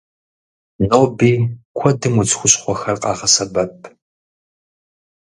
[0.89, 1.31] Ноби
[1.77, 3.77] куэдым удз хущхъуэхэр къагъэсэбэп.